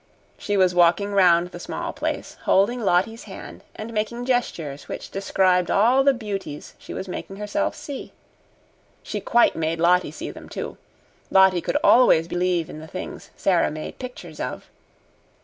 [0.35, 5.69] She was walking round the small place, holding Lottie's hand and making gestures which described
[5.69, 8.11] all the beauties she was making herself see.
[9.03, 10.77] She quite made Lottie see them, too.
[11.29, 14.71] Lottie could always believe in the things Sara made pictures of.